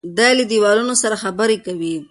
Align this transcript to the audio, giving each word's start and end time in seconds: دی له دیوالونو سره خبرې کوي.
دی 0.17 0.31
له 0.37 0.43
دیوالونو 0.51 0.93
سره 1.03 1.15
خبرې 1.23 1.57
کوي. 1.65 1.95